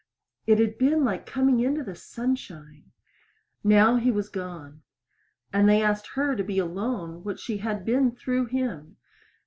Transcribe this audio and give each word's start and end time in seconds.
It 0.47 0.57
had 0.57 0.79
been 0.79 1.05
like 1.05 1.27
coming 1.27 1.59
into 1.59 1.83
the 1.83 1.93
sunshine! 1.93 2.85
Now 3.63 3.97
he 3.97 4.09
was 4.09 4.29
gone; 4.29 4.81
and 5.53 5.69
they 5.69 5.83
asked 5.83 6.07
her 6.13 6.35
to 6.35 6.43
be 6.43 6.57
alone 6.57 7.23
what 7.23 7.37
she 7.39 7.57
had 7.59 7.85
been 7.85 8.09
through 8.11 8.47
him. 8.47 8.97